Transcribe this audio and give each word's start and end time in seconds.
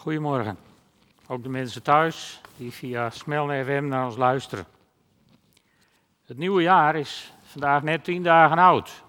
Goedemorgen. 0.00 0.58
Ook 1.26 1.42
de 1.42 1.48
mensen 1.48 1.82
thuis 1.82 2.40
die 2.56 2.72
via 2.72 3.10
Smelne 3.10 3.64
FM 3.64 3.86
naar 3.88 4.04
ons 4.04 4.16
luisteren. 4.16 4.64
Het 6.26 6.38
nieuwe 6.38 6.62
jaar 6.62 6.96
is 6.96 7.32
vandaag 7.42 7.82
net 7.82 8.04
10 8.04 8.22
dagen 8.22 8.58
oud. 8.58 9.02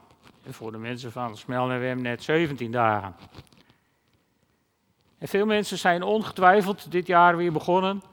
En 0.43 0.53
voor 0.53 0.71
de 0.71 0.77
mensen 0.77 1.11
van 1.11 1.37
Smelne 1.37 1.95
FM 1.95 2.01
net 2.01 2.23
17 2.23 2.71
dagen. 2.71 3.15
En 5.17 5.27
veel 5.27 5.45
mensen 5.45 5.77
zijn 5.77 6.03
ongetwijfeld 6.03 6.91
dit 6.91 7.07
jaar 7.07 7.37
weer 7.37 7.51
begonnen 7.51 8.03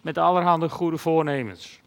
met 0.00 0.18
allerhande 0.18 0.68
goede 0.68 0.98
voornemens. 0.98 1.80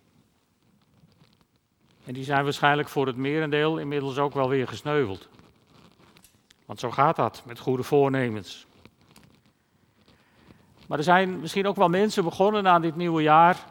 En 2.06 2.14
die 2.14 2.24
zijn 2.24 2.44
waarschijnlijk 2.44 2.90
voor 2.90 3.08
het 3.08 3.18
merendeel 3.18 3.78
inmiddels 3.78 4.18
ook 4.18 4.34
wel 4.34 4.50
weer 4.50 4.68
gesneuveld. 4.68 5.28
Want 6.66 6.80
zo 6.80 6.92
gaat 6.92 7.16
dat 7.16 7.44
met 7.46 7.60
goede 7.60 7.84
voornemens. 7.84 8.68
Maar 10.90 10.98
er 10.98 11.04
zijn 11.04 11.40
misschien 11.40 11.68
ook 11.68 11.76
wel 11.76 11.90
mensen 11.90 12.24
begonnen 12.24 12.68
aan 12.68 12.82
dit 12.82 12.96
nieuwe 12.96 13.22
jaar 13.22 13.66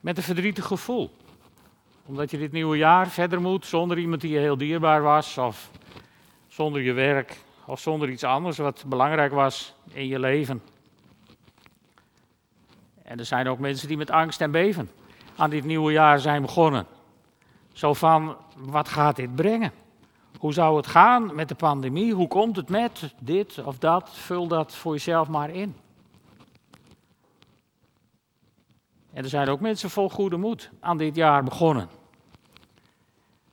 met 0.00 0.16
een 0.16 0.22
verdrietig 0.22 0.64
gevoel. 0.64 1.10
Omdat 2.04 2.30
je 2.30 2.38
dit 2.38 2.52
nieuwe 2.52 2.76
jaar 2.76 3.08
verder 3.08 3.40
moet 3.40 3.66
zonder 3.66 3.98
iemand 3.98 4.20
die 4.20 4.30
je 4.30 4.38
heel 4.38 4.56
dierbaar 4.56 5.02
was, 5.02 5.38
of 5.38 5.70
zonder 6.48 6.82
je 6.82 6.92
werk, 6.92 7.40
of 7.64 7.80
zonder 7.80 8.08
iets 8.08 8.24
anders 8.24 8.58
wat 8.58 8.84
belangrijk 8.86 9.32
was 9.32 9.74
in 9.92 10.06
je 10.06 10.18
leven. 10.18 10.62
En 13.02 13.18
er 13.18 13.24
zijn 13.24 13.48
ook 13.48 13.58
mensen 13.58 13.88
die 13.88 13.96
met 13.96 14.10
angst 14.10 14.40
en 14.40 14.50
beven 14.50 14.90
aan 15.36 15.50
dit 15.50 15.64
nieuwe 15.64 15.92
jaar 15.92 16.18
zijn 16.18 16.42
begonnen. 16.42 16.86
Zo 17.72 17.94
van, 17.94 18.36
wat 18.56 18.88
gaat 18.88 19.16
dit 19.16 19.34
brengen? 19.34 19.72
Hoe 20.38 20.52
zou 20.52 20.76
het 20.76 20.86
gaan 20.86 21.34
met 21.34 21.48
de 21.48 21.54
pandemie? 21.54 22.14
Hoe 22.14 22.28
komt 22.28 22.56
het 22.56 22.68
met 22.68 23.14
dit 23.20 23.62
of 23.64 23.78
dat? 23.78 24.10
Vul 24.12 24.46
dat 24.48 24.74
voor 24.74 24.92
jezelf 24.92 25.28
maar 25.28 25.50
in. 25.50 25.76
En 29.16 29.22
er 29.22 29.28
zijn 29.28 29.48
ook 29.48 29.60
mensen 29.60 29.90
vol 29.90 30.10
goede 30.10 30.36
moed 30.36 30.70
aan 30.80 30.96
dit 30.96 31.14
jaar 31.14 31.44
begonnen. 31.44 31.88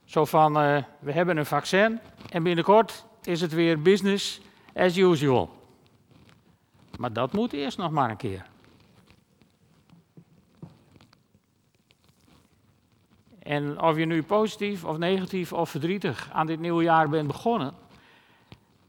Zo 0.06 0.26
van, 0.26 0.64
uh, 0.64 0.84
we 1.00 1.12
hebben 1.12 1.38
een 1.38 1.46
vaccin 1.46 2.00
en 2.30 2.44
binnenkort 2.44 3.06
is 3.22 3.42
het 3.42 3.54
weer 3.54 3.82
business 3.82 4.42
as 4.76 4.98
usual. 4.98 5.50
Maar 6.98 7.14
dat 7.14 7.34
moet 7.34 7.54
eerst 7.54 7.78
nog 7.78 7.92
maar 7.92 8.10
een 8.10 8.18
keer. 8.18 8.46
En 13.40 13.82
of 13.82 13.98
je 13.98 14.06
nu 14.06 14.24
positief 14.24 14.84
of 14.84 14.98
negatief 14.98 15.54
of 15.54 15.70
verdrietig 15.70 16.30
aan 16.32 16.48
dit 16.48 16.60
nieuwe 16.60 16.84
jaar 16.84 17.10
bent 17.10 17.28
begonnen, 17.28 17.74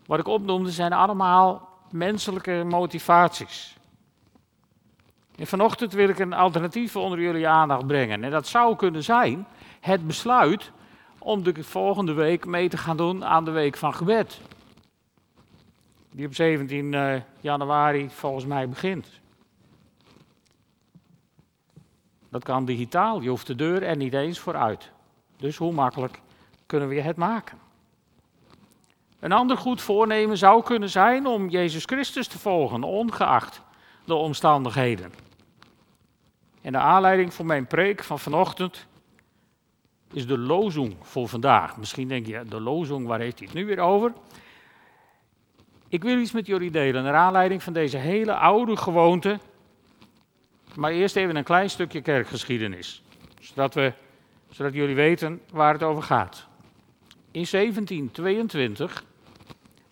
wat 0.06 0.19
ik 0.19 0.27
opnoemde 0.27 0.70
zijn 0.70 0.92
allemaal 0.92 1.69
menselijke 1.91 2.64
motivaties. 2.69 3.77
En 5.36 5.46
vanochtend 5.46 5.92
wil 5.92 6.08
ik 6.08 6.18
een 6.18 6.32
alternatief 6.32 6.96
onder 6.96 7.20
jullie 7.20 7.48
aandacht 7.48 7.86
brengen. 7.86 8.24
En 8.24 8.30
dat 8.30 8.46
zou 8.46 8.77
kunnen 8.77 9.02
zijn 9.02 9.46
het 9.80 10.06
besluit 10.06 10.72
om 11.18 11.42
de 11.42 11.64
volgende 11.64 12.12
week 12.12 12.46
mee 12.46 12.68
te 12.68 12.77
gaan 12.77 12.96
doen 12.96 13.24
aan 13.24 13.44
de 13.44 13.50
week 13.50 13.77
van 13.77 13.94
gebed. 13.94 14.40
Die 16.10 16.27
op 16.27 16.34
17 16.34 16.94
eh, 16.94 17.20
januari 17.40 18.10
volgens 18.10 18.44
mij 18.44 18.68
begint. 18.68 19.08
Dat 22.28 22.44
kan 22.44 22.64
digitaal, 22.64 23.20
je 23.20 23.28
hoeft 23.28 23.46
de 23.46 23.55
deur 23.55 23.82
er 23.82 23.96
niet 23.96 24.14
eens 24.14 24.38
vooruit. 24.38 24.90
Dus 25.36 25.56
hoe 25.56 25.72
makkelijk 25.72 26.20
kunnen 26.66 26.88
we 26.88 27.00
het 27.00 27.16
maken? 27.16 27.58
Een 29.20 29.32
ander 29.32 29.56
goed 29.56 29.82
voornemen 29.82 30.38
zou 30.38 30.62
kunnen 30.62 30.88
zijn 30.88 31.27
om 31.27 31.48
Jezus 31.48 31.84
Christus 31.84 32.27
te 32.27 32.38
volgen, 32.38 32.82
ongeacht 32.82 33.62
de 34.05 34.14
omstandigheden. 34.14 35.12
En 36.60 36.72
de 36.72 36.78
aanleiding 36.78 37.34
voor 37.34 37.47
mijn 37.47 37.66
preek 37.66 38.05
van 38.05 38.19
vanochtend 38.19 38.86
is 40.12 40.27
de 40.27 40.39
lozing 40.39 40.96
voor 41.02 41.28
vandaag. 41.28 41.77
Misschien 41.77 42.08
denk 42.08 42.27
je, 42.27 42.42
de 42.48 42.61
lozing, 42.61 43.06
waar 43.06 43.20
heeft 43.20 43.39
hij 43.39 43.46
het 43.46 43.56
nu 43.56 43.67
weer 43.67 43.78
over? 43.78 44.12
Ik 45.89 46.02
wil 46.02 46.18
iets 46.18 46.33
met 46.33 46.46
jullie 46.46 46.70
delen 46.70 47.02
naar 47.02 47.14
aanleiding 47.14 47.62
van 47.62 47.73
deze 47.73 47.96
hele 47.96 48.34
oude 48.34 48.77
gewoonte. 48.77 49.39
Maar 50.74 50.90
eerst 50.90 51.17
even 51.17 51.36
een 51.36 51.45
klein 51.45 51.70
stukje 51.70 52.01
kerkgeschiedenis, 52.01 53.02
zodat, 53.40 53.74
we, 53.74 53.92
zodat 54.51 54.73
jullie 54.73 54.95
weten 54.95 55.40
waar 55.52 55.73
het 55.73 55.83
over 55.83 56.02
gaat. 56.02 56.46
In 57.30 57.46
1722 57.51 59.05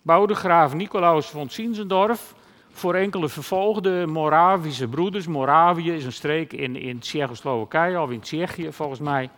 bouwde 0.01 0.35
graaf 0.35 0.73
Nicolaus 0.73 1.27
von 1.27 1.49
Zinzendorf 1.49 2.35
voor 2.73 2.93
enkele 2.95 3.29
vervolgde 3.29 4.05
Moravische 4.07 4.87
broeders. 4.87 5.27
Moravië 5.27 5.91
is 5.91 6.05
een 6.05 6.13
streek 6.13 6.53
in, 6.53 6.75
in 6.75 6.99
Tsjechoslowakije 6.99 8.01
of 8.01 8.11
in 8.11 8.19
Tsjechië 8.19 8.71
volgens 8.71 8.99
mij. 8.99 9.29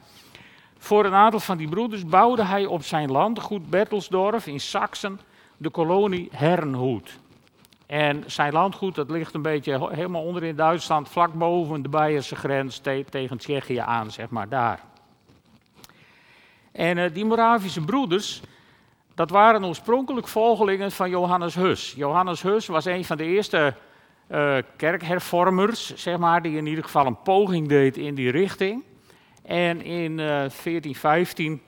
Voor 0.78 1.06
een 1.06 1.14
aantal 1.14 1.40
van 1.40 1.58
die 1.58 1.70
broeders 1.70 2.06
bouwde 2.06 2.44
hij 2.44 2.66
op 2.66 2.84
zijn 2.84 3.12
landgoed 3.12 3.70
Bertelsdorf 3.70 4.48
in 4.48 4.60
Saxen 4.60 5.20
de 5.58 5.70
kolonie 5.70 6.30
Herrenhoed. 6.32 7.20
En 7.86 8.24
zijn 8.28 8.54
landgoed 8.54 8.96
dat 8.96 9.10
ligt 9.10 9.34
een 9.34 9.42
beetje 9.42 9.90
helemaal 9.92 10.24
onder 10.24 10.44
in 10.44 10.56
Duitsland, 10.56 11.10
vlak 11.10 11.34
boven 11.34 11.82
de 11.82 11.90
Beierse 11.90 12.36
grens 12.36 12.82
tegen 13.10 13.38
Tsjechië 13.38 13.78
aan, 13.78 14.12
zeg 14.12 14.30
maar 14.30 14.50
daar. 14.50 14.84
En 16.72 16.98
uh, 16.98 17.14
die 17.14 17.26
Moravische 17.26 17.82
broeders, 17.82 18.42
dat 19.16 19.30
waren 19.30 19.66
oorspronkelijk 19.66 20.28
volgelingen 20.28 20.92
van 20.92 21.10
Johannes 21.10 21.56
Hus. 21.56 21.94
Johannes 21.98 22.42
Hus 22.42 22.68
was 22.68 22.86
een 22.86 23.06
van 23.06 23.18
de 23.18 23.24
eerste 23.24 23.74
uh, 24.32 24.58
kerkhervormers, 24.76 25.96
zeg 25.96 26.18
maar, 26.18 26.42
die 26.42 26.58
in 26.58 26.66
ieder 26.66 26.84
geval 26.84 27.06
een 27.06 27.22
poging 27.22 27.68
deed 27.68 27.98
in 27.98 28.16
die 28.16 28.32
richting. 28.32 28.84
En 29.44 29.82
in 29.82 30.12
uh, 30.12 30.26
1415 30.26 31.62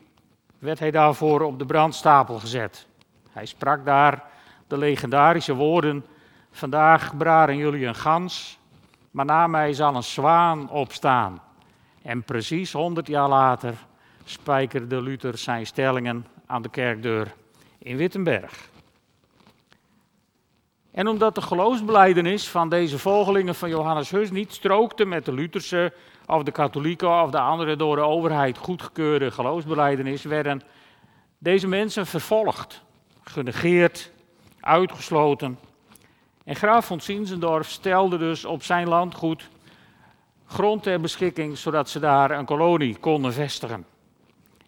werd 0.59 0.79
hij 0.79 0.91
daarvoor 0.91 1.41
op 1.41 1.59
de 1.59 1.65
brandstapel 1.65 2.39
gezet. 2.39 2.87
Hij 3.29 3.45
sprak 3.45 3.85
daar 3.85 4.23
de 4.67 4.77
legendarische 4.77 5.53
woorden: 5.53 6.05
Vandaag 6.51 7.17
braren 7.17 7.57
jullie 7.57 7.85
een 7.85 7.95
gans, 7.95 8.59
maar 9.11 9.25
na 9.25 9.47
mij 9.47 9.73
zal 9.73 9.95
een 9.95 10.03
zwaan 10.03 10.69
opstaan. 10.69 11.41
En 12.01 12.23
precies 12.23 12.71
100 12.71 13.07
jaar 13.07 13.29
later 13.29 13.73
spijkerde 14.25 15.01
Luther 15.01 15.37
zijn 15.37 15.65
stellingen 15.65 16.25
aan 16.47 16.61
de 16.61 16.69
kerkdeur 16.69 17.33
in 17.77 17.97
Wittenberg. 17.97 18.69
En 20.91 21.07
omdat 21.07 21.35
de 21.35 21.41
geloofsbeleidenis 21.41 22.47
van 22.47 22.69
deze 22.69 22.99
volgelingen 22.99 23.55
van 23.55 23.69
Johannes 23.69 24.09
Hus 24.09 24.31
niet 24.31 24.53
strookte 24.53 25.05
met 25.05 25.25
de 25.25 25.33
Lutherse 25.33 25.93
of 26.25 26.43
de 26.43 26.51
katholieke 26.51 27.07
of 27.07 27.31
de 27.31 27.39
andere 27.39 27.75
door 27.75 27.95
de 27.95 28.01
overheid 28.01 28.57
goedgekeurde 28.57 29.31
geloofsbeleidenis, 29.31 30.23
werden 30.23 30.61
deze 31.37 31.67
mensen 31.67 32.05
vervolgd, 32.05 32.83
genegeerd, 33.23 34.11
uitgesloten. 34.59 35.59
En 36.43 36.55
graaf 36.55 36.85
von 36.85 37.01
Zinzendorf 37.01 37.69
stelde 37.69 38.17
dus 38.17 38.45
op 38.45 38.63
zijn 38.63 38.87
landgoed 38.87 39.49
grond 40.45 40.83
ter 40.83 41.01
beschikking, 41.01 41.57
zodat 41.57 41.89
ze 41.89 41.99
daar 41.99 42.31
een 42.31 42.45
kolonie 42.45 42.97
konden 42.99 43.33
vestigen. 43.33 43.85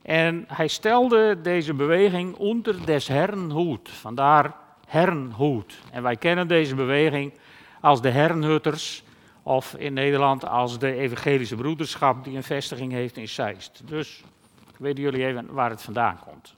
En 0.10 0.46
hij 0.48 0.68
stelde 0.68 1.42
deze 1.42 1.74
beweging 1.74 2.36
onder 2.36 2.86
des 2.86 3.08
Herrenhoed, 3.08 3.90
vandaar 3.90 4.54
Herrenhoed. 4.88 5.80
En 5.92 6.04
wij 6.04 6.16
kennen 6.16 6.48
deze 6.48 6.76
beweging 6.76 7.34
als 7.82 8.02
de 8.02 8.10
Herrenhutters, 8.10 9.04
of 9.44 9.74
in 9.74 9.94
Nederland 9.94 10.48
als 10.48 10.80
de 10.80 10.94
Evangelische 10.94 11.56
Broederschap, 11.56 12.24
die 12.24 12.36
een 12.36 12.44
vestiging 12.44 12.92
heeft 12.92 13.18
in 13.18 13.28
Zeist. 13.28 13.82
Dus 13.86 14.24
weten 14.78 15.04
jullie 15.04 15.26
even 15.26 15.54
waar 15.54 15.70
het 15.70 15.82
vandaan 15.82 16.20
komt. 16.26 16.56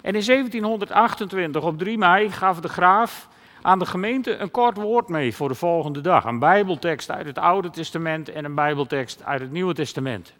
En 0.00 0.14
in 0.14 0.24
1728, 0.24 1.64
op 1.64 1.78
3 1.78 1.98
mei, 1.98 2.30
gaf 2.30 2.60
de 2.60 2.68
graaf 2.68 3.28
aan 3.62 3.78
de 3.78 3.86
gemeente 3.86 4.36
een 4.36 4.50
kort 4.50 4.76
woord 4.76 5.08
mee 5.08 5.34
voor 5.34 5.48
de 5.48 5.54
volgende 5.54 6.00
dag. 6.00 6.24
Een 6.24 6.38
Bijbeltekst 6.38 7.10
uit 7.10 7.26
het 7.26 7.38
Oude 7.38 7.70
Testament 7.70 8.28
en 8.28 8.44
een 8.44 8.54
Bijbeltekst 8.54 9.24
uit 9.24 9.40
het 9.40 9.52
Nieuwe 9.52 9.74
Testament. 9.74 10.34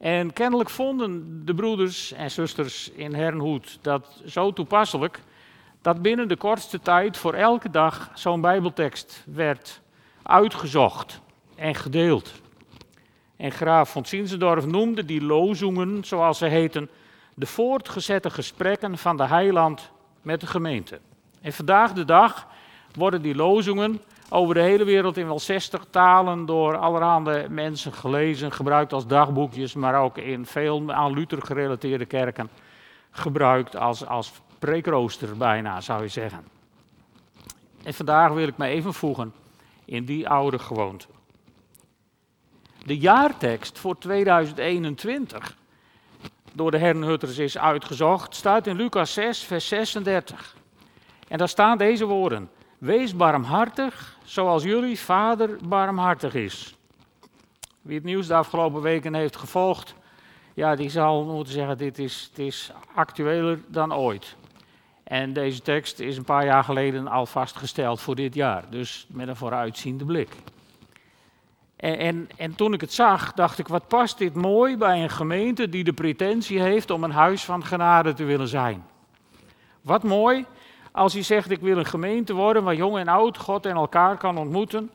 En 0.00 0.32
kennelijk 0.32 0.70
vonden 0.70 1.42
de 1.44 1.54
broeders 1.54 2.12
en 2.12 2.30
zusters 2.30 2.90
in 2.90 3.14
Hernhoed 3.14 3.78
dat 3.82 4.22
zo 4.26 4.52
toepasselijk 4.52 5.20
dat 5.82 6.02
binnen 6.02 6.28
de 6.28 6.36
kortste 6.36 6.80
tijd 6.80 7.16
voor 7.16 7.34
elke 7.34 7.70
dag 7.70 8.10
zo'n 8.14 8.40
Bijbeltekst 8.40 9.24
werd 9.26 9.80
uitgezocht 10.22 11.20
en 11.56 11.74
gedeeld. 11.74 12.32
En 13.36 13.52
graaf 13.52 13.90
von 13.90 14.04
Zinzendorf 14.04 14.66
noemde 14.66 15.04
die 15.04 15.22
lozingen, 15.22 16.04
zoals 16.04 16.38
ze 16.38 16.46
heten, 16.46 16.90
de 17.34 17.46
voortgezette 17.46 18.30
gesprekken 18.30 18.98
van 18.98 19.16
de 19.16 19.26
heiland 19.26 19.90
met 20.22 20.40
de 20.40 20.46
gemeente. 20.46 21.00
En 21.40 21.52
vandaag 21.52 21.92
de 21.92 22.04
dag 22.04 22.46
worden 22.92 23.22
die 23.22 23.34
lozingen 23.34 24.00
over 24.32 24.54
de 24.54 24.60
hele 24.60 24.84
wereld 24.84 25.16
in 25.16 25.26
wel 25.26 25.38
60 25.38 25.84
talen 25.90 26.46
door 26.46 26.76
allerhande 26.76 27.46
mensen 27.48 27.92
gelezen, 27.92 28.52
gebruikt 28.52 28.92
als 28.92 29.06
dagboekjes, 29.06 29.74
maar 29.74 30.02
ook 30.02 30.18
in 30.18 30.46
veel 30.46 30.92
aan 30.92 31.12
Luther 31.12 31.42
gerelateerde 31.42 32.06
kerken 32.06 32.50
gebruikt 33.10 33.76
als, 33.76 34.06
als 34.06 34.32
preekrooster 34.58 35.36
bijna, 35.36 35.80
zou 35.80 36.02
je 36.02 36.08
zeggen. 36.08 36.44
En 37.82 37.94
vandaag 37.94 38.32
wil 38.32 38.46
ik 38.46 38.56
me 38.56 38.66
even 38.66 38.94
voegen 38.94 39.32
in 39.84 40.04
die 40.04 40.28
oude 40.28 40.58
gewoonte. 40.58 41.06
De 42.84 42.98
jaartekst 42.98 43.78
voor 43.78 43.98
2021 43.98 45.56
door 46.52 46.70
de 46.70 46.78
Herrenhutters 46.78 47.38
is 47.38 47.58
uitgezocht, 47.58 48.34
staat 48.34 48.66
in 48.66 48.76
Lucas 48.76 49.12
6, 49.12 49.42
vers 49.44 49.68
36. 49.68 50.56
En 51.28 51.38
daar 51.38 51.48
staan 51.48 51.78
deze 51.78 52.04
woorden: 52.04 52.50
Wees 52.80 53.16
barmhartig, 53.16 54.16
zoals 54.24 54.62
jullie 54.62 54.98
vader 54.98 55.58
barmhartig 55.68 56.34
is. 56.34 56.74
Wie 57.82 57.94
het 57.94 58.04
nieuws 58.04 58.26
de 58.26 58.34
afgelopen 58.34 58.82
weken 58.82 59.14
heeft 59.14 59.36
gevolgd, 59.36 59.94
ja, 60.54 60.74
die 60.74 60.90
zal 60.90 61.24
moeten 61.24 61.52
zeggen: 61.52 61.78
dit 61.78 61.98
is, 61.98 62.28
het 62.30 62.38
is 62.38 62.72
actueler 62.94 63.60
dan 63.66 63.94
ooit. 63.94 64.36
En 65.04 65.32
deze 65.32 65.62
tekst 65.62 65.98
is 65.98 66.16
een 66.16 66.24
paar 66.24 66.44
jaar 66.44 66.64
geleden 66.64 67.08
al 67.08 67.26
vastgesteld 67.26 68.00
voor 68.00 68.14
dit 68.14 68.34
jaar, 68.34 68.64
dus 68.70 69.06
met 69.08 69.28
een 69.28 69.36
vooruitziende 69.36 70.04
blik. 70.04 70.36
En, 71.76 71.98
en, 71.98 72.28
en, 72.36 72.54
toen 72.54 72.72
ik 72.72 72.80
het 72.80 72.92
zag, 72.92 73.32
dacht 73.32 73.58
ik, 73.58 73.68
wat 73.68 73.88
past 73.88 74.18
dit 74.18 74.34
mooi 74.34 74.76
bij 74.76 75.02
een 75.02 75.10
gemeente 75.10 75.68
die 75.68 75.84
de 75.84 75.92
pretentie 75.92 76.60
heeft 76.60 76.90
om 76.90 77.04
een 77.04 77.10
huis 77.10 77.44
van 77.44 77.64
genade 77.64 78.12
te 78.12 78.24
willen 78.24 78.48
zijn. 78.48 78.84
Wat 79.80 80.02
mooi 80.02 80.46
als 80.92 81.12
hij 81.12 81.22
zegt, 81.22 81.50
ik 81.50 81.60
wil 81.60 81.78
een 81.78 81.86
gemeente 81.86 82.32
worden 82.32 82.64
waar 82.64 82.74
jong 82.74 82.98
en 82.98 83.08
oud 83.08 83.38
God 83.38 83.66
en 83.66 83.74
elkaar 83.74 84.16
kan 84.16 84.38
ontmoeten, 84.38 84.90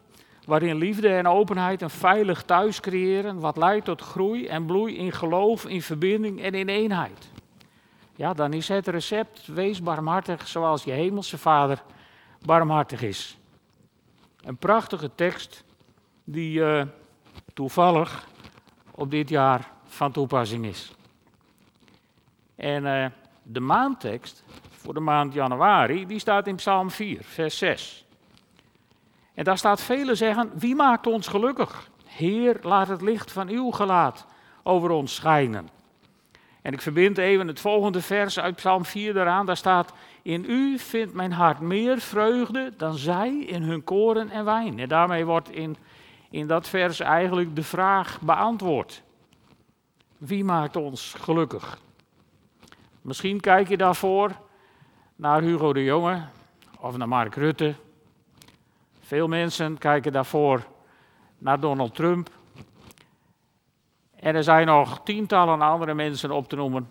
waarin 0.46 0.76
liefde 0.76 1.10
en 1.10 1.28
openheid 1.28 1.82
een 1.82 1.90
veilig 1.90 2.44
thuis 2.44 2.80
creëren, 2.80 3.40
wat 3.40 3.58
leidt 3.58 3.86
tot 3.86 4.02
groei 4.02 4.48
en 4.48 4.66
bloei 4.66 4.98
in 4.98 5.12
geloof, 5.12 5.66
in 5.66 5.82
verbinding 5.82 6.42
en 6.42 6.54
in 6.54 6.70
eenheid. 6.70 7.30
Ja, 8.16 8.34
dan 8.34 8.54
is 8.54 8.68
het 8.68 8.88
recept, 8.88 9.48
wees 9.48 9.82
barmhartig 9.82 10.48
zoals 10.48 10.84
je 10.84 10.92
hemelse 10.92 11.38
vader 11.38 11.84
barmhartig 12.42 13.02
is. 13.02 13.38
Een 14.42 14.58
prachtige 14.58 15.12
tekst 15.16 15.64
die 16.24 16.60
uh, 16.60 16.84
toevallig 17.54 18.28
op 18.92 19.12
dit 19.12 19.30
jaar 19.30 19.72
van 19.86 20.12
toepassing 20.12 20.66
is. 20.66 20.92
En 22.56 22.84
uh, 22.84 23.06
de 23.44 23.60
maandtekst 23.60 24.44
voor 24.86 24.94
de 24.94 25.00
maand 25.00 25.34
januari, 25.34 26.06
die 26.06 26.20
staat 26.20 26.48
in 26.48 26.56
Psalm 26.56 26.92
4, 26.92 27.20
vers 27.22 27.58
6. 27.58 28.06
En 29.34 29.44
daar 29.44 29.58
staat 29.58 29.82
velen 29.82 30.18
zeggen, 30.18 30.52
wie 30.54 30.76
maakt 30.76 31.08
ons 31.08 31.28
gelukkig? 31.28 31.90
Heer, 32.06 32.58
laat 32.62 32.88
het 32.88 33.02
licht 33.02 33.32
van 33.32 33.50
uw 33.50 33.72
gelaat 33.72 34.26
over 34.64 34.90
ons 34.90 35.16
schijnen. 35.16 35.70
En 36.62 36.74
ik 36.74 36.82
verbind 36.82 37.18
even 37.18 37.48
het 37.48 37.60
volgende 37.60 38.02
vers 38.02 38.40
uit 38.40 38.56
Psalm 38.56 38.86
4 38.86 39.18
eraan. 39.18 39.46
Daar 39.46 39.58
staat: 39.58 39.94
In 40.22 40.46
u 40.48 40.80
vindt 40.80 41.14
mijn 41.14 41.32
hart 41.32 41.60
meer 41.60 42.00
vreugde 42.00 42.74
dan 42.78 42.98
zij 42.98 43.38
in 43.38 43.62
hun 43.62 43.84
koren 43.84 44.30
en 44.30 44.46
wijn. 44.46 44.80
En 44.80 44.88
daarmee 44.88 45.26
wordt 45.26 45.50
in 45.50 45.78
in 46.30 46.48
dat 46.48 46.68
vers 46.68 47.00
eigenlijk 47.00 47.56
de 47.56 47.64
vraag 47.64 48.22
beantwoord. 48.22 49.04
Wie 50.18 50.44
maakt 50.44 50.76
ons 50.76 51.16
gelukkig? 51.18 51.80
Misschien 53.02 53.40
kijk 53.40 53.68
je 53.68 53.78
daarvoor 53.78 54.32
naar 55.16 55.42
Hugo 55.42 55.74
de 55.74 55.84
Jonge 55.84 56.26
of 56.80 56.98
naar 56.98 57.08
Mark 57.08 57.36
Rutte. 57.36 57.76
Veel 59.00 59.28
mensen 59.28 59.78
kijken 59.78 60.12
daarvoor 60.12 60.66
naar 61.38 61.60
Donald 61.60 61.96
Trump. 61.96 62.30
En 64.16 64.36
er 64.36 64.44
zijn 64.44 64.68
nog 64.68 65.04
tientallen 65.04 65.62
andere 65.62 65.94
mensen 65.94 66.32
op 66.32 66.50
te 66.50 66.56
noemen 66.56 66.90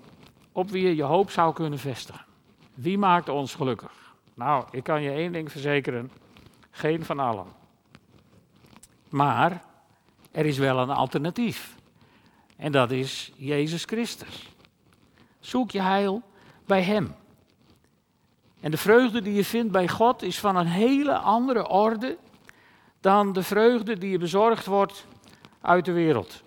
op 0.53 0.71
wie 0.71 0.87
je 0.87 0.97
je 0.97 1.03
hoop 1.03 1.31
zou 1.31 1.55
kunnen 1.55 1.79
vestigen. 1.79 2.25
Wie 2.75 2.99
maakt 2.99 3.29
ons 3.29 3.55
gelukkig? 3.55 4.15
Nou, 4.35 4.65
ik 4.71 4.83
kan 4.83 5.03
je 5.03 5.11
één 5.11 5.33
ding 5.33 5.51
verzekeren: 5.51 6.11
geen 6.71 7.05
van 7.05 7.19
allen. 7.19 7.47
Maar 9.09 9.63
er 10.31 10.47
is 10.47 10.59
wel 10.59 10.79
een 10.79 10.91
alternatief. 10.91 11.77
En 12.57 12.73
dat 12.73 12.91
is 12.91 13.33
Jezus 13.37 13.85
Christus. 13.85 14.49
Zoek 15.41 15.71
je 15.71 15.83
heil 15.83 16.23
bij 16.67 16.83
Hem. 16.83 17.15
En 18.65 18.71
de 18.71 18.77
vreugde 18.77 19.23
die 19.23 19.35
je 19.35 19.45
vindt 19.45 19.73
bij 19.73 19.89
God 19.89 20.23
is 20.23 20.41
van 20.41 20.57
een 20.57 20.67
hele 20.67 21.19
andere 21.19 21.69
orde 21.69 22.19
dan 23.01 23.33
de 23.33 23.43
vreugde 23.43 23.99
die 23.99 24.11
je 24.11 24.19
bezorgd 24.19 24.67
wordt 24.67 25.07
uit 25.61 25.85
de 25.85 25.93
wereld. 25.93 26.43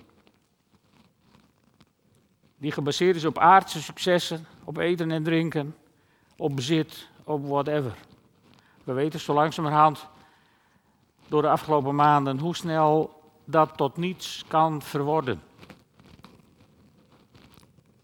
Die 2.57 2.71
gebaseerd 2.71 3.15
is 3.15 3.25
op 3.25 3.37
aardse 3.37 3.81
successen, 3.81 4.45
op 4.63 4.77
eten 4.77 5.11
en 5.11 5.23
drinken, 5.23 5.75
op 6.37 6.55
bezit, 6.55 7.07
op 7.23 7.47
whatever. 7.47 7.93
We 8.83 8.93
weten 8.93 9.19
zo 9.19 9.33
langzamerhand 9.33 10.07
door 11.27 11.41
de 11.41 11.49
afgelopen 11.49 11.95
maanden 11.95 12.39
hoe 12.39 12.55
snel 12.55 13.21
dat 13.45 13.77
tot 13.77 13.97
niets 13.97 14.43
kan 14.47 14.81
verworden. 14.81 15.41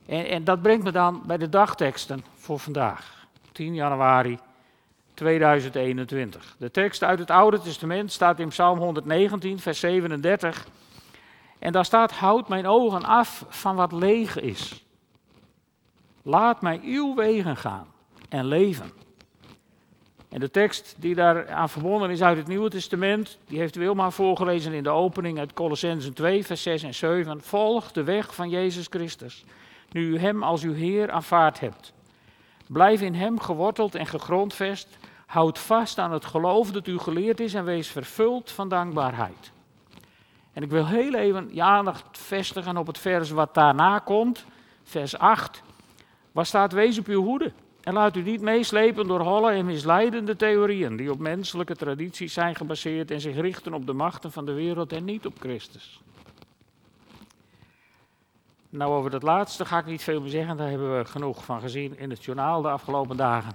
En, 0.05 0.25
en 0.25 0.43
dat 0.43 0.61
brengt 0.61 0.83
me 0.83 0.91
dan 0.91 1.23
bij 1.25 1.37
de 1.37 1.49
dagteksten 1.49 2.23
voor 2.35 2.59
vandaag, 2.59 3.22
10 3.53 3.73
januari 3.73 4.39
2021. 5.13 6.55
De 6.57 6.71
tekst 6.71 7.03
uit 7.03 7.19
het 7.19 7.31
Oude 7.31 7.61
Testament 7.61 8.11
staat 8.11 8.39
in 8.39 8.47
Psalm 8.47 8.77
119, 8.77 9.59
vers 9.59 9.79
37. 9.79 10.67
En 11.59 11.71
daar 11.71 11.85
staat: 11.85 12.11
Houd 12.11 12.47
mijn 12.47 12.67
ogen 12.67 13.03
af 13.03 13.45
van 13.49 13.75
wat 13.75 13.91
leeg 13.91 14.39
is. 14.39 14.85
Laat 16.21 16.61
mij 16.61 16.81
uw 16.83 17.15
wegen 17.15 17.57
gaan 17.57 17.87
en 18.29 18.45
leven. 18.45 18.91
En 20.29 20.39
de 20.39 20.51
tekst 20.51 20.95
die 20.97 21.15
daar 21.15 21.49
aan 21.49 21.69
verbonden 21.69 22.09
is 22.09 22.21
uit 22.21 22.37
het 22.37 22.47
Nieuwe 22.47 22.69
Testament, 22.69 23.37
die 23.47 23.59
heeft 23.59 23.75
Wilma 23.75 24.09
voorgelezen 24.09 24.73
in 24.73 24.83
de 24.83 24.89
opening 24.89 25.39
uit 25.39 25.53
Colossensen 25.53 26.13
2, 26.13 26.45
vers 26.45 26.61
6 26.61 26.83
en 26.83 26.93
7. 26.93 27.41
Volg 27.41 27.91
de 27.91 28.03
weg 28.03 28.35
van 28.35 28.49
Jezus 28.49 28.87
Christus, 28.89 29.45
nu 29.91 30.07
u 30.07 30.19
Hem 30.19 30.43
als 30.43 30.63
uw 30.63 30.73
Heer 30.73 31.11
aanvaard 31.11 31.59
hebt. 31.59 31.93
Blijf 32.73 33.01
in 33.01 33.13
Hem 33.13 33.39
geworteld 33.39 33.95
en 33.95 34.05
gegrondvest. 34.05 34.97
Houd 35.25 35.59
vast 35.59 35.97
aan 35.97 36.11
het 36.11 36.25
geloof 36.25 36.71
dat 36.71 36.87
u 36.87 36.97
geleerd 36.97 37.39
is 37.39 37.53
en 37.53 37.65
wees 37.65 37.87
vervuld 37.87 38.51
van 38.51 38.69
dankbaarheid. 38.69 39.51
En 40.53 40.63
ik 40.63 40.69
wil 40.69 40.87
heel 40.87 41.13
even 41.13 41.49
je 41.51 41.61
aandacht 41.61 42.05
vestigen 42.11 42.77
op 42.77 42.87
het 42.87 42.97
vers 42.97 43.29
wat 43.29 43.53
daarna 43.53 43.99
komt, 43.99 44.45
vers 44.83 45.17
8. 45.17 45.63
Waar 46.31 46.45
staat: 46.45 46.71
Wees 46.71 46.99
op 46.99 47.07
uw 47.07 47.23
hoede. 47.23 47.51
En 47.81 47.93
laat 47.93 48.15
u 48.15 48.21
niet 48.21 48.41
meeslepen 48.41 49.07
door 49.07 49.21
holle 49.21 49.51
en 49.51 49.65
misleidende 49.65 50.35
theorieën 50.35 50.95
die 50.95 51.11
op 51.11 51.19
menselijke 51.19 51.75
tradities 51.75 52.33
zijn 52.33 52.55
gebaseerd 52.55 53.11
en 53.11 53.21
zich 53.21 53.35
richten 53.35 53.73
op 53.73 53.85
de 53.85 53.93
machten 53.93 54.31
van 54.31 54.45
de 54.45 54.53
wereld 54.53 54.93
en 54.93 55.05
niet 55.05 55.25
op 55.25 55.39
Christus. 55.39 56.01
Nou, 58.73 58.93
over 58.93 59.09
dat 59.09 59.23
laatste 59.23 59.65
ga 59.65 59.77
ik 59.77 59.85
niet 59.85 60.03
veel 60.03 60.21
meer 60.21 60.29
zeggen, 60.29 60.57
daar 60.57 60.69
hebben 60.69 60.97
we 60.97 61.05
genoeg 61.05 61.45
van 61.45 61.61
gezien 61.61 61.97
in 61.97 62.09
het 62.09 62.23
journaal 62.23 62.61
de 62.61 62.69
afgelopen 62.69 63.17
dagen. 63.17 63.53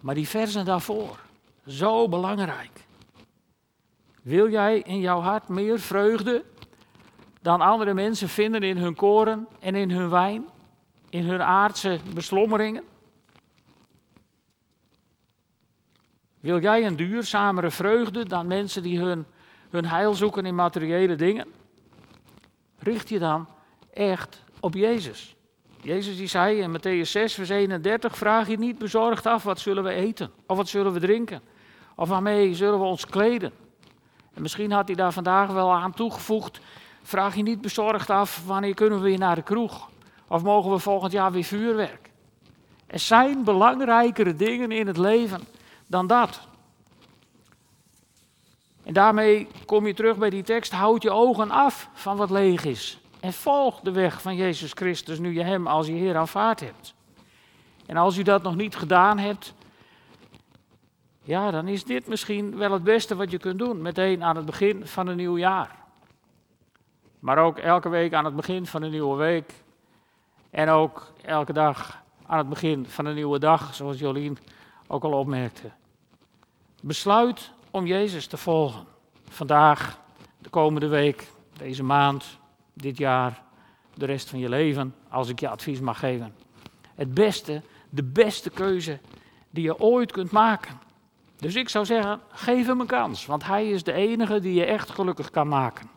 Maar 0.00 0.14
die 0.14 0.28
versen 0.28 0.64
daarvoor, 0.64 1.18
zo 1.66 2.08
belangrijk. 2.08 2.86
Wil 4.22 4.50
jij 4.50 4.78
in 4.78 5.00
jouw 5.00 5.20
hart 5.20 5.48
meer 5.48 5.80
vreugde 5.80 6.44
dan 7.42 7.60
andere 7.60 7.94
mensen 7.94 8.28
vinden 8.28 8.62
in 8.62 8.76
hun 8.76 8.94
koren 8.94 9.48
en 9.60 9.74
in 9.74 9.90
hun 9.90 10.10
wijn? 10.10 10.52
in 11.14 11.24
hun 11.24 11.42
aardse 11.42 11.98
beslommeringen? 12.14 12.84
Wil 16.40 16.60
jij 16.60 16.86
een 16.86 16.96
duurzamere 16.96 17.70
vreugde 17.70 18.24
dan 18.24 18.46
mensen 18.46 18.82
die 18.82 18.98
hun, 18.98 19.26
hun 19.70 19.86
heil 19.86 20.14
zoeken 20.14 20.46
in 20.46 20.54
materiële 20.54 21.14
dingen? 21.14 21.46
Richt 22.78 23.08
je 23.08 23.18
dan 23.18 23.48
echt 23.94 24.42
op 24.60 24.74
Jezus. 24.74 25.34
Jezus 25.82 26.16
die 26.16 26.26
zei 26.26 26.60
in 26.60 26.76
Matthäus 26.78 27.10
6, 27.10 27.34
vers 27.34 27.48
31, 27.48 28.16
vraag 28.16 28.48
je 28.48 28.58
niet 28.58 28.78
bezorgd 28.78 29.26
af 29.26 29.42
wat 29.42 29.58
zullen 29.58 29.84
we 29.84 29.90
eten 29.90 30.30
of 30.46 30.56
wat 30.56 30.68
zullen 30.68 30.92
we 30.92 31.00
drinken 31.00 31.42
of 31.96 32.08
waarmee 32.08 32.54
zullen 32.54 32.78
we 32.78 32.84
ons 32.84 33.06
kleden. 33.06 33.52
En 34.34 34.42
misschien 34.42 34.72
had 34.72 34.86
hij 34.86 34.96
daar 34.96 35.12
vandaag 35.12 35.50
wel 35.50 35.72
aan 35.72 35.94
toegevoegd, 35.94 36.60
vraag 37.02 37.36
je 37.36 37.42
niet 37.42 37.60
bezorgd 37.60 38.10
af 38.10 38.46
wanneer 38.46 38.74
kunnen 38.74 38.98
we 38.98 39.04
weer 39.04 39.18
naar 39.18 39.34
de 39.34 39.42
kroeg 39.42 39.88
of 40.28 40.42
mogen 40.42 40.70
we 40.70 40.78
volgend 40.78 41.12
jaar 41.12 41.32
weer 41.32 41.44
vuurwerk? 41.44 42.10
Er 42.86 42.98
zijn 42.98 43.44
belangrijkere 43.44 44.36
dingen 44.36 44.72
in 44.72 44.86
het 44.86 44.96
leven 44.96 45.40
dan 45.86 46.06
dat. 46.06 46.40
En 48.84 48.92
daarmee 48.92 49.48
kom 49.66 49.86
je 49.86 49.94
terug 49.94 50.16
bij 50.16 50.30
die 50.30 50.42
tekst: 50.42 50.72
houd 50.72 51.02
je 51.02 51.10
ogen 51.10 51.50
af 51.50 51.88
van 51.92 52.16
wat 52.16 52.30
leeg 52.30 52.64
is. 52.64 52.98
En 53.24 53.32
volg 53.32 53.80
de 53.80 53.90
weg 53.90 54.22
van 54.22 54.36
Jezus 54.36 54.72
Christus 54.72 55.18
nu 55.18 55.34
je 55.34 55.42
Hem 55.42 55.66
als 55.66 55.86
je 55.86 55.92
Heer 55.92 56.16
aanvaard 56.16 56.60
hebt. 56.60 56.94
En 57.86 57.96
als 57.96 58.16
u 58.16 58.22
dat 58.22 58.42
nog 58.42 58.56
niet 58.56 58.76
gedaan 58.76 59.18
hebt, 59.18 59.54
ja, 61.22 61.50
dan 61.50 61.68
is 61.68 61.84
dit 61.84 62.06
misschien 62.06 62.56
wel 62.56 62.72
het 62.72 62.82
beste 62.82 63.16
wat 63.16 63.30
je 63.30 63.38
kunt 63.38 63.58
doen, 63.58 63.82
meteen 63.82 64.24
aan 64.24 64.36
het 64.36 64.44
begin 64.44 64.86
van 64.86 65.06
een 65.06 65.16
nieuw 65.16 65.38
jaar. 65.38 65.76
Maar 67.18 67.38
ook 67.38 67.58
elke 67.58 67.88
week 67.88 68.12
aan 68.14 68.24
het 68.24 68.36
begin 68.36 68.66
van 68.66 68.82
een 68.82 68.90
nieuwe 68.90 69.16
week 69.16 69.52
en 70.50 70.68
ook 70.68 71.12
elke 71.22 71.52
dag 71.52 72.02
aan 72.26 72.38
het 72.38 72.48
begin 72.48 72.86
van 72.86 73.06
een 73.06 73.14
nieuwe 73.14 73.38
dag, 73.38 73.74
zoals 73.74 73.98
Jolien 73.98 74.38
ook 74.86 75.04
al 75.04 75.12
opmerkte. 75.12 75.70
Besluit 76.82 77.50
om 77.70 77.86
Jezus 77.86 78.26
te 78.26 78.36
volgen. 78.36 78.86
Vandaag, 79.28 79.98
de 80.38 80.48
komende 80.48 80.88
week, 80.88 81.28
deze 81.56 81.82
maand, 81.82 82.42
dit 82.74 82.98
jaar, 82.98 83.42
de 83.94 84.06
rest 84.06 84.28
van 84.28 84.38
je 84.38 84.48
leven, 84.48 84.94
als 85.08 85.28
ik 85.28 85.40
je 85.40 85.48
advies 85.48 85.80
mag 85.80 85.98
geven. 85.98 86.34
Het 86.94 87.14
beste, 87.14 87.62
de 87.90 88.02
beste 88.02 88.50
keuze 88.50 88.98
die 89.50 89.64
je 89.64 89.78
ooit 89.78 90.12
kunt 90.12 90.30
maken. 90.30 90.78
Dus 91.36 91.54
ik 91.54 91.68
zou 91.68 91.84
zeggen, 91.84 92.20
geef 92.28 92.66
hem 92.66 92.80
een 92.80 92.86
kans, 92.86 93.26
want 93.26 93.44
hij 93.44 93.68
is 93.68 93.82
de 93.82 93.92
enige 93.92 94.40
die 94.40 94.54
je 94.54 94.64
echt 94.64 94.90
gelukkig 94.90 95.30
kan 95.30 95.48
maken. 95.48 95.88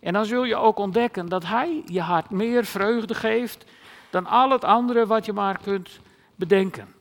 En 0.00 0.12
dan 0.12 0.24
zul 0.24 0.44
je 0.44 0.56
ook 0.56 0.78
ontdekken 0.78 1.28
dat 1.28 1.46
hij 1.46 1.82
je 1.86 2.00
hart 2.00 2.30
meer 2.30 2.64
vreugde 2.64 3.14
geeft 3.14 3.64
dan 4.10 4.26
al 4.26 4.50
het 4.50 4.64
andere 4.64 5.06
wat 5.06 5.24
je 5.24 5.32
maar 5.32 5.58
kunt 5.62 6.00
bedenken. 6.34 6.94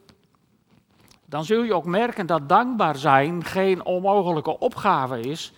Dan 1.25 1.45
zul 1.45 1.63
je 1.63 1.73
ook 1.73 1.85
merken 1.85 2.25
dat 2.25 2.49
dankbaar 2.49 2.95
zijn 2.95 3.43
geen 3.43 3.85
onmogelijke 3.85 4.59
opgave 4.59 5.19
is, 5.19 5.53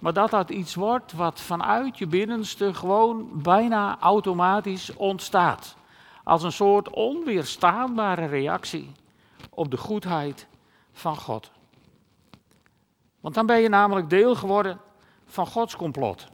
maar 0.00 0.12
dat 0.12 0.30
dat 0.30 0.50
iets 0.50 0.74
wordt 0.74 1.12
wat 1.12 1.40
vanuit 1.40 1.98
je 1.98 2.06
binnenste 2.06 2.74
gewoon 2.74 3.28
bijna 3.32 3.98
automatisch 4.00 4.96
ontstaat. 4.96 5.76
Als 6.24 6.42
een 6.42 6.52
soort 6.52 6.90
onweerstaanbare 6.90 8.26
reactie 8.26 8.92
op 9.50 9.70
de 9.70 9.76
goedheid 9.76 10.46
van 10.92 11.16
God. 11.16 11.50
Want 13.20 13.34
dan 13.34 13.46
ben 13.46 13.60
je 13.60 13.68
namelijk 13.68 14.10
deel 14.10 14.34
geworden 14.34 14.80
van 15.26 15.46
Gods 15.46 15.76
complot. 15.76 16.26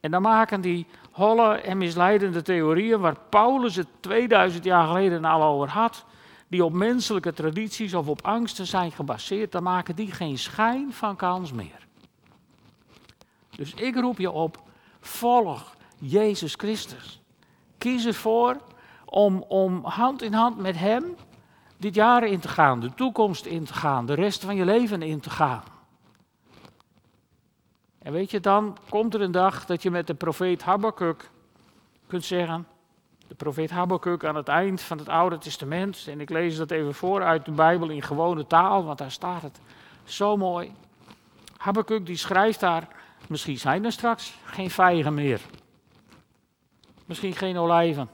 En 0.00 0.10
dan 0.10 0.22
maken 0.22 0.60
die 0.60 0.86
holle 1.10 1.54
en 1.54 1.78
misleidende 1.78 2.42
theorieën, 2.42 3.00
waar 3.00 3.16
Paulus 3.28 3.76
het 3.76 3.86
2000 4.00 4.64
jaar 4.64 4.86
geleden 4.86 5.24
al 5.24 5.42
over 5.42 5.68
had, 5.68 6.04
die 6.48 6.64
op 6.64 6.72
menselijke 6.72 7.32
tradities 7.32 7.94
of 7.94 8.08
op 8.08 8.22
angsten 8.22 8.66
zijn 8.66 8.92
gebaseerd, 8.92 9.52
dan 9.52 9.62
maken 9.62 9.96
die 9.96 10.12
geen 10.12 10.38
schijn 10.38 10.92
van 10.92 11.16
kans 11.16 11.52
meer. 11.52 11.81
Dus 13.56 13.74
ik 13.74 13.94
roep 13.94 14.18
je 14.18 14.30
op, 14.30 14.62
volg 15.00 15.76
Jezus 15.98 16.54
Christus. 16.54 17.20
Kies 17.78 18.06
ervoor 18.06 18.56
om, 19.04 19.44
om 19.48 19.84
hand 19.84 20.22
in 20.22 20.32
hand 20.32 20.58
met 20.58 20.78
Hem 20.78 21.16
dit 21.76 21.94
jaar 21.94 22.26
in 22.26 22.40
te 22.40 22.48
gaan, 22.48 22.80
de 22.80 22.94
toekomst 22.94 23.46
in 23.46 23.64
te 23.64 23.74
gaan, 23.74 24.06
de 24.06 24.14
rest 24.14 24.44
van 24.44 24.56
je 24.56 24.64
leven 24.64 25.02
in 25.02 25.20
te 25.20 25.30
gaan. 25.30 25.62
En 27.98 28.12
weet 28.12 28.30
je, 28.30 28.40
dan 28.40 28.76
komt 28.88 29.14
er 29.14 29.20
een 29.20 29.32
dag 29.32 29.66
dat 29.66 29.82
je 29.82 29.90
met 29.90 30.06
de 30.06 30.14
profeet 30.14 30.62
Habakkuk 30.62 31.30
kunt 32.06 32.24
zeggen, 32.24 32.66
de 33.28 33.34
profeet 33.34 33.70
Habakkuk 33.70 34.24
aan 34.24 34.36
het 34.36 34.48
eind 34.48 34.80
van 34.80 34.98
het 34.98 35.08
Oude 35.08 35.38
Testament, 35.38 36.06
en 36.08 36.20
ik 36.20 36.30
lees 36.30 36.56
dat 36.56 36.70
even 36.70 36.94
voor 36.94 37.22
uit 37.22 37.44
de 37.44 37.50
Bijbel 37.50 37.88
in 37.88 38.02
gewone 38.02 38.46
taal, 38.46 38.84
want 38.84 38.98
daar 38.98 39.10
staat 39.10 39.42
het 39.42 39.60
zo 40.04 40.36
mooi. 40.36 40.72
Habakkuk 41.56 42.06
die 42.06 42.16
schrijft 42.16 42.60
daar, 42.60 42.88
misschien 43.32 43.58
zijn 43.58 43.84
er 43.84 43.92
straks 43.92 44.34
geen 44.44 44.70
vijgen 44.70 45.14
meer. 45.14 45.40
Misschien 47.06 47.34
geen 47.34 47.56
olijven 47.56 48.10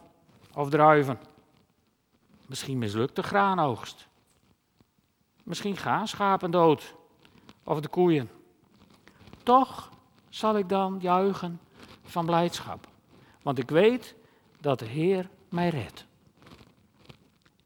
of 0.55 0.71
druiven. 0.71 1.19
Misschien 2.47 2.79
mislukt 2.79 3.17
de 3.17 3.23
graanoogst. 3.23 4.09
Misschien 5.45 5.77
gaan 5.77 6.09
schapen 6.09 6.51
dood 6.51 6.95
of 7.65 7.81
de 7.81 7.89
koeien. 7.89 8.31
Toch 9.43 9.91
zal 10.29 10.57
ik 10.57 10.69
dan 10.69 10.99
juichen 11.01 11.61
van 12.05 12.27
blijdschap, 12.27 12.87
want 13.43 13.59
ik 13.59 13.71
weet 13.71 14.15
dat 14.61 14.79
de 14.79 14.87
Heer 14.87 15.29
mij 15.49 15.69
redt. 15.69 16.07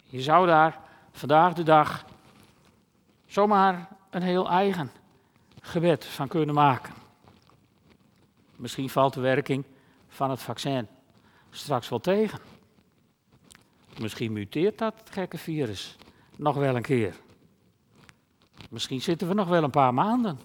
Je 0.03 0.23
zou 0.23 0.47
daar 0.47 0.81
vandaag 1.13 1.53
de 1.53 1.63
dag 1.63 2.05
zomaar 3.27 3.89
een 4.11 4.23
heel 4.23 4.49
eigen 4.49 4.91
gebed 5.61 6.05
van 6.05 6.29
kunnen 6.29 6.55
maken. 6.55 7.02
Misschien 8.63 8.91
valt 8.91 9.15
de 9.15 9.21
werking 9.21 9.65
van 10.09 10.31
het 10.31 10.41
vaccin 10.41 10.89
straks 11.51 11.89
wel 11.89 11.99
tegen. 11.99 12.39
Misschien 14.01 14.33
muteert 14.33 14.79
dat 14.79 14.95
gekke 15.11 15.39
virus 15.39 15.97
nog 16.37 16.57
wel 16.57 16.77
een 16.77 16.83
keer. 16.83 17.17
Misschien 18.71 19.01
zitten 19.01 19.29
we 19.29 19.35
nog 19.35 19.49
wel 19.49 19.63
een 19.63 19.71
paar 19.71 19.95
maanden 19.95 20.39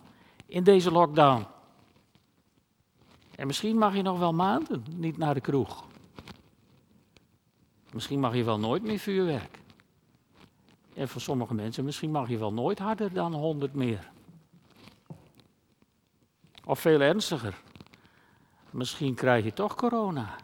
in 0.45 0.63
deze 0.63 0.91
lockdown. 0.91 1.45
En 3.35 3.47
misschien 3.47 3.77
mag 3.77 3.95
je 3.95 4.01
nog 4.01 4.19
wel 4.19 4.33
maanden 4.33 4.83
niet 4.95 5.17
naar 5.17 5.33
de 5.33 5.41
kroeg. 5.41 5.85
Misschien 7.93 8.19
mag 8.19 8.35
je 8.35 8.43
wel 8.43 8.59
nooit 8.59 8.83
meer 8.83 8.99
vuurwerk. 8.99 9.59
En 10.93 11.07
voor 11.07 11.21
sommige 11.21 11.53
mensen, 11.53 11.83
misschien 11.83 12.11
mag 12.11 12.29
je 12.29 12.37
wel 12.37 12.53
nooit 12.53 12.79
harder 12.79 13.13
dan 13.13 13.33
100 13.33 13.73
meer. 13.73 14.11
Of 16.65 16.79
veel 16.79 17.01
ernstiger. 17.01 17.65
Misschien 18.77 19.13
krijg 19.13 19.43
je 19.43 19.53
toch 19.53 19.75
corona. 19.75 20.35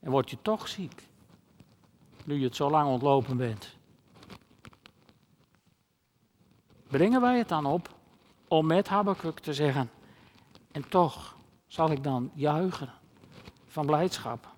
En 0.00 0.10
word 0.10 0.30
je 0.30 0.38
toch 0.42 0.68
ziek 0.68 1.08
nu 2.24 2.38
je 2.38 2.44
het 2.44 2.56
zo 2.56 2.70
lang 2.70 2.88
ontlopen 2.88 3.36
bent. 3.36 3.76
Brengen 6.88 7.20
wij 7.20 7.38
het 7.38 7.48
dan 7.48 7.66
op 7.66 7.94
om 8.48 8.66
met 8.66 8.88
Habakkuk 8.88 9.38
te 9.38 9.54
zeggen, 9.54 9.90
en 10.72 10.88
toch 10.88 11.36
zal 11.66 11.90
ik 11.90 12.02
dan 12.02 12.30
juichen 12.34 12.92
van 13.66 13.86
blijdschap, 13.86 14.48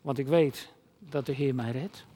want 0.00 0.18
ik 0.18 0.26
weet 0.26 0.72
dat 0.98 1.26
de 1.26 1.32
Heer 1.32 1.54
mij 1.54 1.70
redt. 1.70 2.06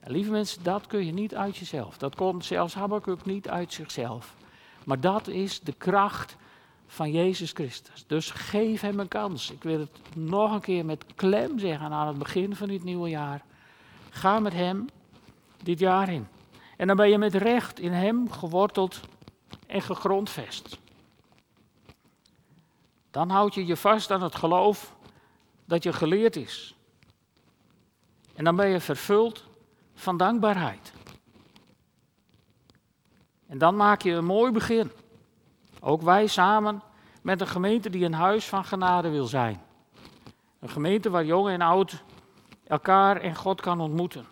En 0.00 0.12
lieve 0.12 0.30
mensen, 0.30 0.62
dat 0.62 0.86
kun 0.86 1.06
je 1.06 1.12
niet 1.12 1.34
uit 1.34 1.56
jezelf. 1.56 1.98
Dat 1.98 2.14
komt 2.14 2.44
zelfs 2.44 2.74
Habakkuk 2.74 3.24
niet 3.24 3.48
uit 3.48 3.72
zichzelf. 3.72 4.36
Maar 4.84 5.00
dat 5.00 5.28
is 5.28 5.60
de 5.60 5.72
kracht 5.72 6.36
van 6.92 7.10
Jezus 7.10 7.50
Christus. 7.50 8.04
Dus 8.06 8.30
geef 8.30 8.80
hem 8.80 9.00
een 9.00 9.08
kans. 9.08 9.50
Ik 9.50 9.62
wil 9.62 9.78
het 9.78 10.16
nog 10.16 10.52
een 10.52 10.60
keer 10.60 10.84
met 10.84 11.04
klem 11.14 11.58
zeggen 11.58 11.92
aan 11.92 12.06
het 12.06 12.18
begin 12.18 12.56
van 12.56 12.68
dit 12.68 12.84
nieuwe 12.84 13.08
jaar. 13.08 13.42
Ga 14.10 14.40
met 14.40 14.52
hem 14.52 14.86
dit 15.62 15.78
jaar 15.78 16.12
in. 16.12 16.26
En 16.76 16.86
dan 16.86 16.96
ben 16.96 17.08
je 17.08 17.18
met 17.18 17.34
recht 17.34 17.80
in 17.80 17.92
hem 17.92 18.30
geworteld 18.30 19.00
en 19.66 19.82
gegrondvest. 19.82 20.78
Dan 23.10 23.30
houd 23.30 23.54
je 23.54 23.66
je 23.66 23.76
vast 23.76 24.10
aan 24.10 24.22
het 24.22 24.34
geloof 24.34 24.94
dat 25.64 25.82
je 25.82 25.92
geleerd 25.92 26.36
is. 26.36 26.74
En 28.34 28.44
dan 28.44 28.56
ben 28.56 28.68
je 28.68 28.80
vervuld 28.80 29.44
van 29.94 30.16
dankbaarheid. 30.16 30.92
En 33.46 33.58
dan 33.58 33.76
maak 33.76 34.02
je 34.02 34.12
een 34.12 34.24
mooi 34.24 34.52
begin. 34.52 34.90
Ook 35.84 36.02
wij 36.02 36.26
samen 36.26 36.82
met 37.22 37.40
een 37.40 37.46
gemeente 37.46 37.90
die 37.90 38.04
een 38.04 38.14
huis 38.14 38.48
van 38.48 38.64
genade 38.64 39.08
wil 39.08 39.26
zijn. 39.26 39.60
Een 40.58 40.68
gemeente 40.68 41.10
waar 41.10 41.24
jong 41.24 41.48
en 41.48 41.60
oud 41.60 42.02
elkaar 42.66 43.16
en 43.16 43.34
God 43.34 43.60
kan 43.60 43.80
ontmoeten. 43.80 44.26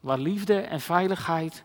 Waar 0.00 0.18
liefde 0.18 0.60
en 0.60 0.80
veiligheid 0.80 1.64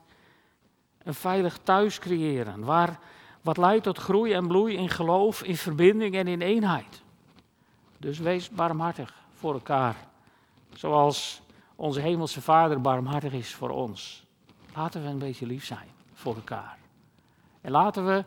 een 1.03 1.13
veilig 1.13 1.57
thuis 1.63 1.99
creëren. 1.99 2.63
Waar 2.63 2.99
wat 3.41 3.57
leidt 3.57 3.83
tot 3.83 3.97
groei 3.97 4.33
en 4.33 4.47
bloei 4.47 4.75
in 4.75 4.89
geloof, 4.89 5.43
in 5.43 5.57
verbinding 5.57 6.15
en 6.15 6.27
in 6.27 6.41
eenheid. 6.41 7.01
Dus 7.97 8.19
wees 8.19 8.49
barmhartig 8.49 9.13
voor 9.33 9.53
elkaar. 9.53 9.95
Zoals 10.73 11.41
onze 11.75 11.99
hemelse 11.99 12.41
Vader 12.41 12.81
barmhartig 12.81 13.33
is 13.33 13.53
voor 13.53 13.69
ons. 13.69 14.25
Laten 14.75 15.03
we 15.03 15.07
een 15.07 15.17
beetje 15.17 15.45
lief 15.45 15.65
zijn 15.65 15.87
voor 16.13 16.35
elkaar. 16.35 16.77
En 17.61 17.71
laten 17.71 18.05
we 18.05 18.25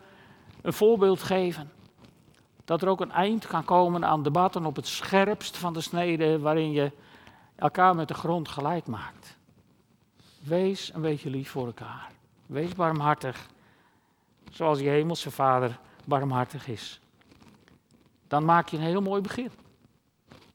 een 0.66 0.73
voorbeeld 0.73 1.23
geven. 1.23 1.70
Dat 2.64 2.82
er 2.82 2.88
ook 2.88 3.00
een 3.00 3.11
eind 3.11 3.46
kan 3.46 3.64
komen 3.64 4.04
aan 4.04 4.23
debatten 4.23 4.64
op 4.64 4.76
het 4.76 4.87
scherpst 4.87 5.56
van 5.56 5.73
de 5.73 5.80
snede, 5.80 6.38
waarin 6.38 6.73
je 6.73 6.92
elkaar 7.56 7.94
met 7.94 8.08
de 8.08 8.14
grond 8.14 8.49
gelijk 8.49 8.87
maakt. 8.87 9.37
Wees 10.42 10.90
een 10.94 11.00
beetje 11.00 11.30
lief 11.30 11.50
voor 11.50 11.66
elkaar. 11.66 12.11
Wees 12.46 12.75
barmhartig, 12.75 13.46
zoals 14.50 14.78
je 14.78 14.88
hemelse 14.88 15.30
vader 15.30 15.78
barmhartig 16.04 16.68
is. 16.68 17.00
Dan 18.28 18.44
maak 18.44 18.68
je 18.68 18.76
een 18.76 18.82
heel 18.82 19.02
mooi 19.02 19.20
begin. 19.23 19.50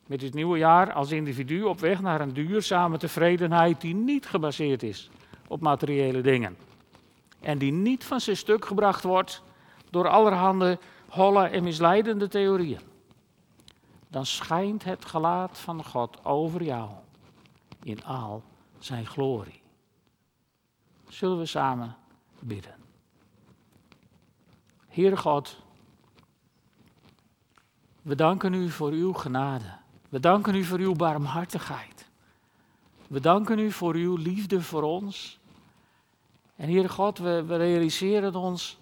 Met 0.08 0.20
dit 0.20 0.34
nieuwe 0.34 0.58
jaar 0.58 0.94
als 0.94 1.12
individu 1.12 1.64
op 1.64 1.80
weg 1.80 2.02
naar 2.02 2.22
een 2.22 2.34
duurzame 2.34 2.98
tevredenheid 2.98 3.82
die 3.82 3.96
niet 3.96 4.28
gebaseerd 4.28 4.84
is 4.84 5.10
op 5.48 5.62
materiële 5.62 6.22
dingen. 6.22 6.58
En 7.40 7.58
die 7.58 7.72
niet 7.72 8.04
van 8.04 8.22
zijn 8.22 8.38
stuk 8.38 8.66
gebracht 8.66 9.04
wordt 9.04 9.42
door 9.92 10.08
allerhande 10.08 10.80
holle 11.10 11.48
en 11.48 11.64
misleidende 11.64 12.28
theorieën, 12.28 12.82
dan 14.08 14.26
schijnt 14.26 14.84
het 14.84 15.06
gelaat 15.06 15.60
van 15.60 15.84
God 15.84 16.26
over 16.26 16.64
jou 16.64 16.90
in 17.84 18.04
al 18.04 18.44
zijn 18.80 19.06
glorie. 19.06 19.62
Zullen 21.08 21.38
we 21.38 21.46
samen 21.46 21.96
bidden? 22.40 22.76
Heere 24.88 25.18
God, 25.18 25.58
we 28.02 28.16
danken 28.16 28.54
u 28.54 28.70
voor 28.70 28.92
uw 28.92 29.14
genade. 29.14 29.78
We 30.10 30.20
danken 30.20 30.56
u 30.56 30.64
voor 30.64 30.80
uw 30.80 30.94
barmhartigheid. 30.94 32.10
We 33.08 33.20
danken 33.20 33.60
u 33.60 33.72
voor 33.72 33.94
uw 33.94 34.16
liefde 34.16 34.62
voor 34.62 34.84
ons. 34.84 35.40
En 36.56 36.70
Heere 36.70 36.90
God, 36.90 37.18
we, 37.18 37.44
we 37.44 37.58
realiseren 37.58 38.36
ons 38.36 38.78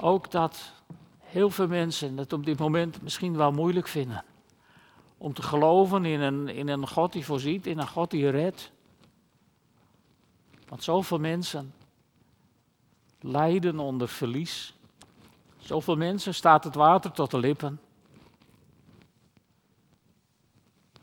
ook 0.00 0.30
dat 0.30 0.72
heel 1.18 1.50
veel 1.50 1.66
mensen 1.66 2.16
het 2.16 2.32
op 2.32 2.44
dit 2.44 2.58
moment 2.58 3.02
misschien 3.02 3.36
wel 3.36 3.52
moeilijk 3.52 3.88
vinden. 3.88 4.24
Om 5.18 5.32
te 5.32 5.42
geloven 5.42 6.04
in 6.04 6.20
een, 6.20 6.48
in 6.48 6.68
een 6.68 6.88
God 6.88 7.12
die 7.12 7.24
voorziet, 7.24 7.66
in 7.66 7.78
een 7.78 7.88
God 7.88 8.10
die 8.10 8.30
redt. 8.30 8.72
Want 10.68 10.82
zoveel 10.82 11.18
mensen 11.18 11.74
lijden 13.20 13.78
onder 13.78 14.08
verlies. 14.08 14.74
Zoveel 15.58 15.96
mensen 15.96 16.34
staat 16.34 16.64
het 16.64 16.74
water 16.74 17.12
tot 17.12 17.30
de 17.30 17.38
lippen. 17.38 17.80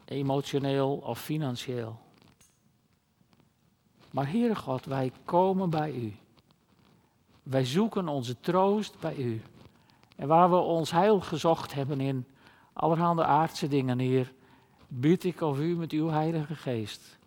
Emotioneel 0.06 0.96
of 0.96 1.22
financieel. 1.22 2.00
Maar 4.12 4.30
Heere 4.30 4.56
God, 4.56 4.86
wij 4.86 5.12
komen 5.26 5.70
bij 5.70 5.92
U. 5.92 6.16
Wij 7.44 7.66
zoeken 7.66 8.08
onze 8.08 8.40
troost 8.40 9.00
bij 9.00 9.16
U. 9.16 9.42
En 10.16 10.28
waar 10.28 10.50
we 10.50 10.56
ons 10.56 10.92
heil 10.92 11.20
gezocht 11.20 11.74
hebben 11.74 12.00
in 12.00 12.26
allerhande 12.74 13.24
aardse 13.24 13.68
dingen, 13.68 14.00
Heer, 14.00 14.34
bid 14.88 15.24
ik 15.24 15.42
of 15.42 15.60
U 15.60 15.76
met 15.76 15.92
uw 15.92 16.10
Heilige 16.10 16.56
Geest 16.56 17.20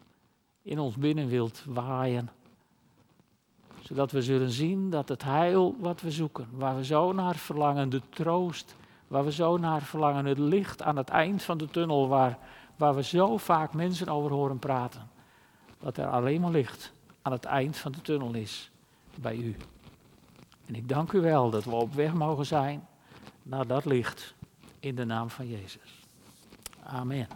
in 0.63 0.79
ons 0.79 0.97
binnen 0.97 1.29
wilt 1.29 1.63
waaien. 1.67 2.31
Zodat 3.81 4.11
we 4.11 4.23
zullen 4.23 4.51
zien 4.51 4.91
dat 4.91 5.09
het 5.09 5.23
heil 5.23 5.77
wat 5.79 6.01
we 6.01 6.11
zoeken, 6.11 6.49
waar 6.51 6.77
we 6.77 6.85
zo 6.85 7.13
naar 7.13 7.37
verlangen, 7.37 7.89
de 7.89 8.03
troost, 8.09 8.77
waar 9.09 9.25
we 9.25 9.33
zo 9.33 9.57
naar 9.57 9.83
verlangen, 9.83 10.25
het 10.25 10.39
licht 10.39 10.83
aan 10.83 10.97
het 10.97 11.09
eind 11.09 11.43
van 11.43 11.59
de 11.59 11.71
tunnel, 11.71 12.09
waar, 12.09 12.39
waar 12.77 12.95
we 12.95 13.03
zo 13.03 13.37
vaak 13.37 13.73
mensen 13.75 14.09
over 14.09 14.31
horen 14.31 14.59
praten, 14.59 15.11
dat 15.79 15.97
er 15.97 16.07
alleen 16.07 16.41
maar 16.41 16.51
licht 16.51 16.93
aan 17.23 17.33
het 17.33 17.45
eind 17.45 17.77
van 17.77 17.93
de 17.93 18.03
tunnel 18.03 18.35
is 18.35 18.71
bij 19.21 19.37
U. 19.37 19.57
En 20.67 20.75
ik 20.75 20.89
dank 20.89 21.13
u 21.13 21.21
wel 21.21 21.51
dat 21.51 21.65
we 21.65 21.71
op 21.71 21.95
weg 21.95 22.15
mogen 22.15 22.47
zijn 22.47 22.87
naar 23.43 23.67
dat 23.67 23.85
licht 23.85 24.35
in 24.81 24.95
de 24.95 25.05
naam 25.05 25.31
van 25.31 25.49
Jezus. 25.49 26.01
Amen. 26.83 27.29